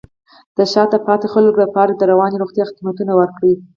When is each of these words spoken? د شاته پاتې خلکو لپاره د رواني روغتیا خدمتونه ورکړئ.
د 0.57 0.59
شاته 0.73 0.97
پاتې 1.07 1.27
خلکو 1.33 1.57
لپاره 1.63 1.91
د 1.95 2.01
رواني 2.11 2.35
روغتیا 2.39 2.63
خدمتونه 2.69 3.11
ورکړئ. 3.15 3.53